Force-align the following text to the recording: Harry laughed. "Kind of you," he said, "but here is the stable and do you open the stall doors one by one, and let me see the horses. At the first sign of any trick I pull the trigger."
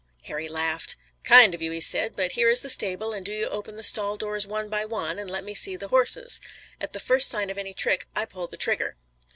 Harry 0.23 0.47
laughed. 0.47 0.95
"Kind 1.23 1.53
of 1.53 1.61
you," 1.61 1.69
he 1.69 1.79
said, 1.79 2.15
"but 2.15 2.31
here 2.31 2.49
is 2.49 2.61
the 2.61 2.71
stable 2.71 3.13
and 3.13 3.23
do 3.23 3.31
you 3.31 3.47
open 3.49 3.75
the 3.75 3.83
stall 3.83 4.17
doors 4.17 4.47
one 4.47 4.67
by 4.67 4.83
one, 4.83 5.19
and 5.19 5.29
let 5.29 5.43
me 5.43 5.53
see 5.53 5.75
the 5.75 5.89
horses. 5.89 6.41
At 6.79 6.93
the 6.93 6.99
first 6.99 7.29
sign 7.29 7.51
of 7.51 7.57
any 7.59 7.75
trick 7.75 8.07
I 8.15 8.25
pull 8.25 8.47
the 8.47 8.57
trigger." 8.57 8.95